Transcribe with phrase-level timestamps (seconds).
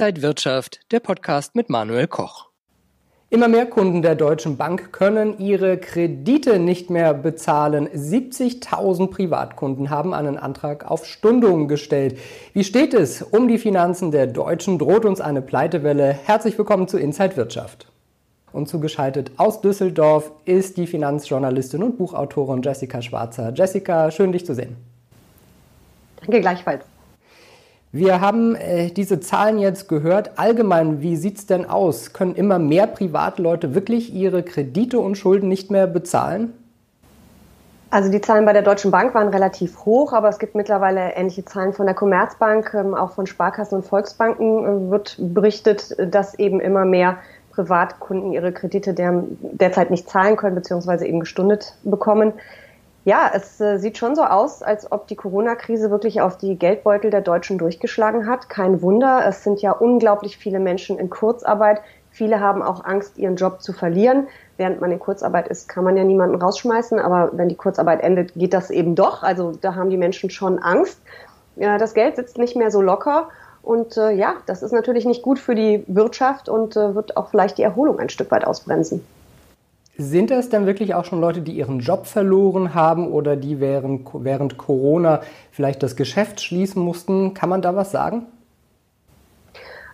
[0.00, 2.48] Inside Wirtschaft, der Podcast mit Manuel Koch.
[3.28, 7.86] Immer mehr Kunden der Deutschen Bank können ihre Kredite nicht mehr bezahlen.
[7.86, 12.16] 70.000 Privatkunden haben einen Antrag auf Stundung gestellt.
[12.54, 14.78] Wie steht es um die Finanzen der Deutschen?
[14.78, 16.18] Droht uns eine Pleitewelle?
[16.24, 17.86] Herzlich willkommen zu Inside Wirtschaft.
[18.52, 23.52] Und zugeschaltet aus Düsseldorf ist die Finanzjournalistin und Buchautorin Jessica Schwarzer.
[23.54, 24.78] Jessica, schön dich zu sehen.
[26.22, 26.86] Danke gleichfalls.
[27.92, 30.38] Wir haben äh, diese Zahlen jetzt gehört.
[30.38, 32.12] Allgemein, wie sieht es denn aus?
[32.12, 36.52] Können immer mehr Privatleute wirklich ihre Kredite und Schulden nicht mehr bezahlen?
[37.90, 41.44] Also die Zahlen bei der Deutschen Bank waren relativ hoch, aber es gibt mittlerweile ähnliche
[41.44, 46.60] Zahlen von der Commerzbank, ähm, auch von Sparkassen und Volksbanken äh, wird berichtet, dass eben
[46.60, 47.16] immer mehr
[47.50, 52.34] Privatkunden ihre Kredite der, derzeit nicht zahlen können, beziehungsweise eben gestundet bekommen.
[53.04, 57.10] Ja, es äh, sieht schon so aus, als ob die Corona-Krise wirklich auf die Geldbeutel
[57.10, 58.50] der Deutschen durchgeschlagen hat.
[58.50, 61.80] Kein Wunder, es sind ja unglaublich viele Menschen in Kurzarbeit.
[62.10, 64.28] Viele haben auch Angst, ihren Job zu verlieren.
[64.58, 68.34] Während man in Kurzarbeit ist, kann man ja niemanden rausschmeißen, aber wenn die Kurzarbeit endet,
[68.34, 69.22] geht das eben doch.
[69.22, 71.00] Also da haben die Menschen schon Angst.
[71.56, 73.28] Ja, das Geld sitzt nicht mehr so locker
[73.62, 77.28] und äh, ja, das ist natürlich nicht gut für die Wirtschaft und äh, wird auch
[77.30, 79.04] vielleicht die Erholung ein Stück weit ausbremsen.
[80.00, 84.08] Sind das denn wirklich auch schon Leute, die ihren Job verloren haben oder die während,
[84.14, 85.20] während Corona
[85.52, 87.34] vielleicht das Geschäft schließen mussten?
[87.34, 88.24] Kann man da was sagen?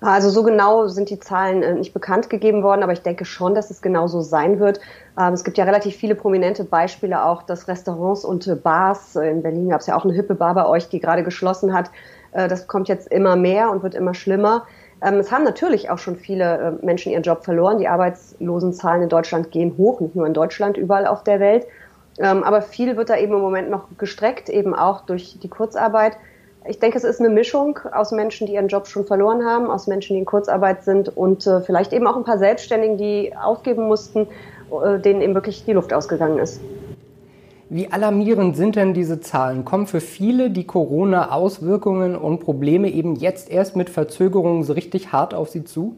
[0.00, 3.54] Also so genau sind die Zahlen äh, nicht bekannt gegeben worden, aber ich denke schon,
[3.54, 4.80] dass es genau so sein wird.
[5.16, 9.30] Ähm, es gibt ja relativ viele prominente Beispiele auch, dass Restaurants und äh, Bars, äh,
[9.30, 11.90] in Berlin gab es ja auch eine hippe Bar bei euch, die gerade geschlossen hat.
[12.32, 14.64] Das kommt jetzt immer mehr und wird immer schlimmer.
[15.02, 17.78] Ähm, es haben natürlich auch schon viele äh, Menschen ihren Job verloren.
[17.78, 21.66] Die Arbeitslosenzahlen in Deutschland gehen hoch, nicht nur in Deutschland, überall auf der Welt.
[22.18, 26.16] Ähm, aber viel wird da eben im Moment noch gestreckt, eben auch durch die Kurzarbeit.
[26.68, 29.88] Ich denke, es ist eine Mischung aus Menschen, die ihren Job schon verloren haben, aus
[29.88, 33.88] Menschen, die in Kurzarbeit sind und äh, vielleicht eben auch ein paar Selbstständigen, die aufgeben
[33.88, 34.28] mussten,
[34.70, 36.60] äh, denen eben wirklich die Luft ausgegangen ist.
[37.74, 39.64] Wie alarmierend sind denn diese Zahlen?
[39.64, 45.32] Kommen für viele die Corona-Auswirkungen und Probleme eben jetzt erst mit Verzögerungen so richtig hart
[45.32, 45.96] auf sie zu?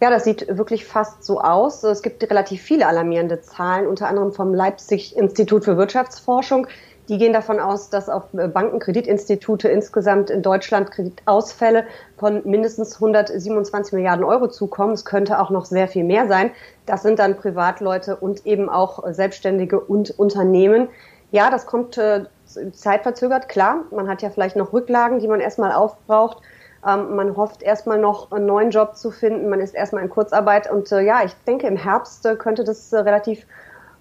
[0.00, 1.82] Ja, das sieht wirklich fast so aus.
[1.84, 6.66] Es gibt relativ viele alarmierende Zahlen, unter anderem vom Leipzig Institut für Wirtschaftsforschung.
[7.10, 11.84] Die gehen davon aus, dass auf äh, Banken, Kreditinstitute insgesamt in Deutschland Kreditausfälle
[12.16, 14.92] von mindestens 127 Milliarden Euro zukommen.
[14.92, 16.52] Es könnte auch noch sehr viel mehr sein.
[16.86, 20.88] Das sind dann Privatleute und eben auch Selbstständige und Unternehmen.
[21.32, 22.26] Ja, das kommt äh,
[22.72, 23.84] zeitverzögert, klar.
[23.90, 26.38] Man hat ja vielleicht noch Rücklagen, die man erstmal aufbraucht.
[26.86, 29.48] Ähm, man hofft erstmal noch einen neuen Job zu finden.
[29.48, 30.70] Man ist erstmal in Kurzarbeit.
[30.70, 33.46] Und äh, ja, ich denke, im Herbst äh, könnte das äh, relativ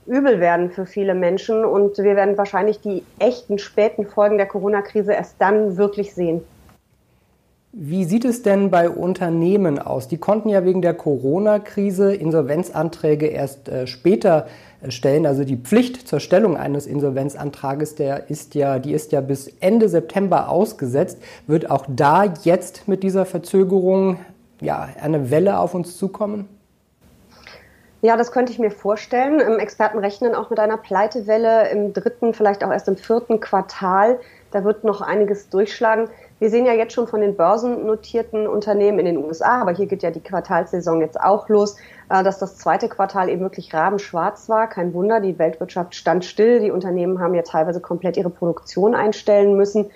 [0.05, 5.13] übel werden für viele Menschen und wir werden wahrscheinlich die echten späten Folgen der Corona-Krise
[5.13, 6.43] erst dann wirklich sehen.
[7.71, 10.07] Wie sieht es denn bei Unternehmen aus?
[10.07, 14.47] Die konnten ja wegen der Corona-Krise Insolvenzanträge erst äh, später
[14.81, 15.27] äh, stellen.
[15.27, 19.87] Also die Pflicht zur Stellung eines Insolvenzantrages, der ist ja, die ist ja bis Ende
[19.87, 21.19] September ausgesetzt.
[21.45, 24.17] Wird auch da jetzt mit dieser Verzögerung
[24.61, 26.49] ja, eine Welle auf uns zukommen?
[28.01, 29.59] Ja, das könnte ich mir vorstellen.
[29.59, 34.19] Experten rechnen auch mit einer Pleitewelle im dritten, vielleicht auch erst im vierten Quartal.
[34.51, 36.09] Da wird noch einiges durchschlagen.
[36.39, 40.01] Wir sehen ja jetzt schon von den börsennotierten Unternehmen in den USA, aber hier geht
[40.01, 41.75] ja die Quartalssaison jetzt auch los,
[42.09, 44.67] äh, dass das zweite Quartal eben wirklich rabenschwarz war.
[44.67, 46.61] Kein Wunder, die Weltwirtschaft stand still.
[46.61, 49.91] Die Unternehmen haben ja teilweise komplett ihre Produktion einstellen müssen.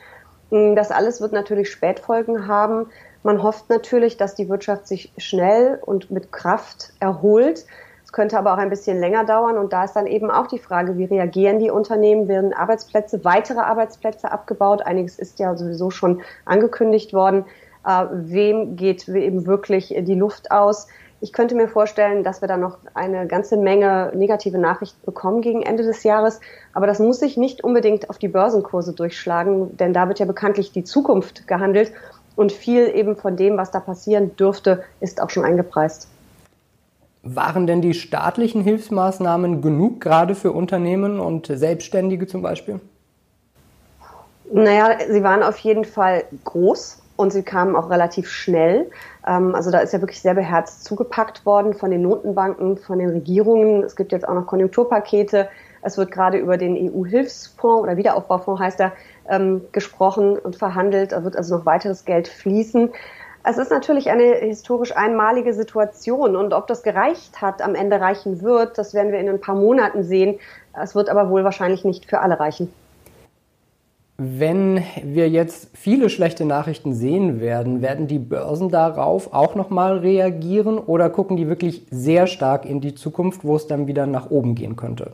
[0.51, 2.87] Hm, das alles wird natürlich Spätfolgen haben.
[3.23, 7.65] Man hofft natürlich, dass die Wirtschaft sich schnell und mit Kraft erholt
[8.13, 9.57] könnte aber auch ein bisschen länger dauern.
[9.57, 12.29] Und da ist dann eben auch die Frage, wie reagieren die Unternehmen?
[12.29, 14.83] Werden Arbeitsplätze, weitere Arbeitsplätze abgebaut?
[14.83, 17.45] Einiges ist ja sowieso schon angekündigt worden.
[17.85, 20.87] Äh, wem geht eben wirklich die Luft aus?
[21.19, 25.61] Ich könnte mir vorstellen, dass wir da noch eine ganze Menge negative Nachrichten bekommen gegen
[25.61, 26.39] Ende des Jahres.
[26.73, 30.71] Aber das muss sich nicht unbedingt auf die Börsenkurse durchschlagen, denn da wird ja bekanntlich
[30.71, 31.91] die Zukunft gehandelt.
[32.35, 36.09] Und viel eben von dem, was da passieren dürfte, ist auch schon eingepreist.
[37.25, 42.81] Waren denn die staatlichen Hilfsmaßnahmen genug, gerade für Unternehmen und Selbstständige zum Beispiel?
[44.51, 48.91] Naja, sie waren auf jeden Fall groß und sie kamen auch relativ schnell.
[49.25, 53.09] Ähm, also da ist ja wirklich sehr beherzt zugepackt worden von den Notenbanken, von den
[53.09, 53.83] Regierungen.
[53.83, 55.47] Es gibt jetzt auch noch Konjunkturpakete.
[55.81, 58.91] Es wird gerade über den EU-Hilfsfonds oder Wiederaufbaufonds heißt er
[59.29, 61.13] ähm, gesprochen und verhandelt.
[61.13, 62.89] Da wird also noch weiteres Geld fließen.
[63.45, 68.41] Es ist natürlich eine historisch einmalige Situation und ob das gereicht hat, am Ende reichen
[68.41, 70.39] wird, das werden wir in ein paar Monaten sehen.
[70.81, 72.73] Es wird aber wohl wahrscheinlich nicht für alle reichen.
[74.17, 80.77] Wenn wir jetzt viele schlechte Nachrichten sehen werden, werden die Börsen darauf auch nochmal reagieren
[80.77, 84.55] oder gucken die wirklich sehr stark in die Zukunft, wo es dann wieder nach oben
[84.55, 85.11] gehen könnte?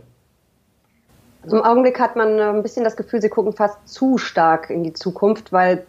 [1.43, 4.69] Also Im Augenblick hat man äh, ein bisschen das Gefühl, sie gucken fast zu stark
[4.69, 5.85] in die Zukunft, weil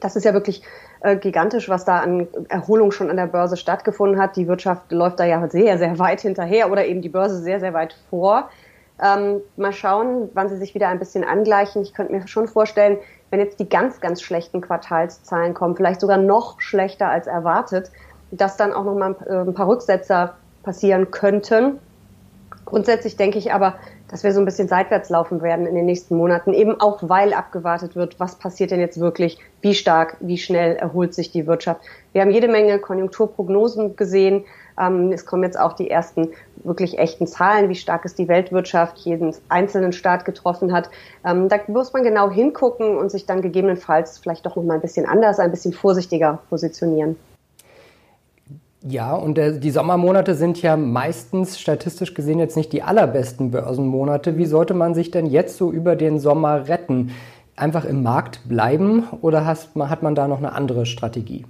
[0.00, 0.62] das ist ja wirklich
[1.00, 4.36] äh, gigantisch, was da an Erholung schon an der Börse stattgefunden hat.
[4.36, 7.72] Die Wirtschaft läuft da ja sehr, sehr weit hinterher oder eben die Börse sehr, sehr
[7.72, 8.50] weit vor.
[9.02, 11.82] Ähm, mal schauen, wann sie sich wieder ein bisschen angleichen.
[11.82, 12.98] Ich könnte mir schon vorstellen,
[13.30, 17.90] wenn jetzt die ganz, ganz schlechten Quartalszahlen kommen, vielleicht sogar noch schlechter als erwartet,
[18.30, 21.78] dass dann auch noch mal ein, äh, ein paar Rücksetzer passieren könnten.
[22.70, 23.74] Grundsätzlich denke ich aber,
[24.08, 27.34] dass wir so ein bisschen seitwärts laufen werden in den nächsten Monaten, eben auch weil
[27.34, 31.80] abgewartet wird, was passiert denn jetzt wirklich, wie stark, wie schnell erholt sich die Wirtschaft.
[32.12, 34.44] Wir haben jede Menge Konjunkturprognosen gesehen,
[34.80, 36.28] ähm, es kommen jetzt auch die ersten
[36.62, 40.90] wirklich echten Zahlen, wie stark es die Weltwirtschaft jeden einzelnen Staat getroffen hat.
[41.24, 44.80] Ähm, da muss man genau hingucken und sich dann gegebenenfalls vielleicht doch noch mal ein
[44.80, 47.16] bisschen anders, ein bisschen vorsichtiger positionieren.
[48.82, 54.38] Ja, und der, die Sommermonate sind ja meistens statistisch gesehen jetzt nicht die allerbesten Börsenmonate.
[54.38, 57.10] Wie sollte man sich denn jetzt so über den Sommer retten?
[57.56, 61.44] Einfach im Markt bleiben oder hat man da noch eine andere Strategie?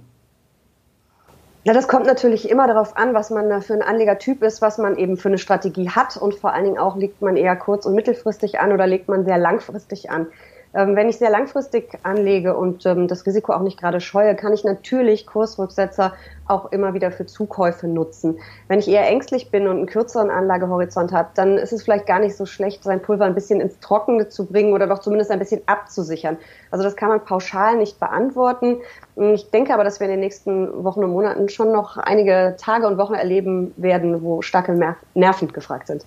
[1.63, 4.77] Ja, das kommt natürlich immer darauf an, was man da für ein Anlegertyp ist, was
[4.77, 7.85] man eben für eine Strategie hat und vor allen Dingen auch legt man eher kurz-
[7.85, 10.27] und mittelfristig an oder legt man sehr langfristig an.
[10.73, 14.53] Ähm, wenn ich sehr langfristig anlege und ähm, das Risiko auch nicht gerade scheue, kann
[14.53, 16.13] ich natürlich Kursrücksetzer
[16.47, 18.39] auch immer wieder für Zukäufe nutzen.
[18.69, 22.19] Wenn ich eher ängstlich bin und einen kürzeren Anlagehorizont habe, dann ist es vielleicht gar
[22.19, 25.39] nicht so schlecht, sein Pulver ein bisschen ins Trockene zu bringen oder doch zumindest ein
[25.39, 26.37] bisschen abzusichern.
[26.71, 28.77] Also das kann man pauschal nicht beantworten.
[29.17, 32.87] Ich denke aber, dass wir in den nächsten Wochen und Monaten schon noch einige Tage
[32.87, 34.73] und Wochen erleben werden, wo starke
[35.13, 36.05] Nerven gefragt sind.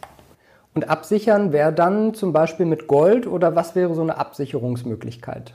[0.75, 5.55] Und absichern wäre dann zum Beispiel mit Gold oder was wäre so eine Absicherungsmöglichkeit?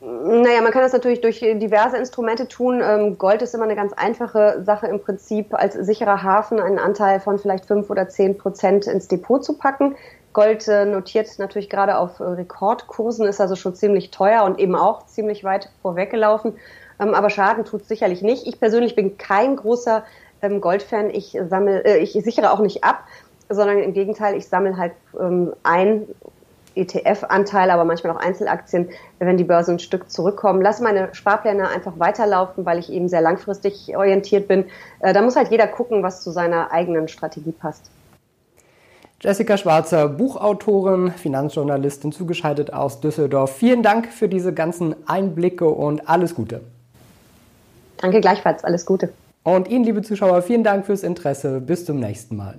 [0.00, 2.80] Naja, man kann das natürlich durch diverse Instrumente tun.
[2.84, 7.20] Ähm, Gold ist immer eine ganz einfache Sache im Prinzip, als sicherer Hafen einen Anteil
[7.20, 9.96] von vielleicht fünf oder zehn Prozent ins Depot zu packen.
[10.32, 14.74] Gold äh, notiert natürlich gerade auf äh, Rekordkursen, ist also schon ziemlich teuer und eben
[14.74, 16.54] auch ziemlich weit vorweggelaufen.
[17.00, 18.46] Ähm, aber Schaden tut sicherlich nicht.
[18.46, 20.04] Ich persönlich bin kein großer
[20.40, 21.10] ähm, Goldfan.
[21.10, 23.04] Ich sammle, äh, ich sichere auch nicht ab
[23.54, 26.06] sondern im Gegenteil, ich sammle halt ähm, ein
[26.74, 28.88] ETF-Anteil, aber manchmal auch Einzelaktien,
[29.18, 30.62] wenn die Börse ein Stück zurückkommen.
[30.62, 34.64] Lass meine Sparpläne einfach weiterlaufen, weil ich eben sehr langfristig orientiert bin.
[35.00, 37.90] Äh, da muss halt jeder gucken, was zu seiner eigenen Strategie passt.
[39.20, 43.54] Jessica Schwarzer, Buchautorin, Finanzjournalistin, zugeschaltet aus Düsseldorf.
[43.54, 46.60] Vielen Dank für diese ganzen Einblicke und alles Gute.
[47.98, 49.10] Danke gleichfalls, alles Gute.
[49.44, 51.60] Und Ihnen, liebe Zuschauer, vielen Dank fürs Interesse.
[51.60, 52.58] Bis zum nächsten Mal.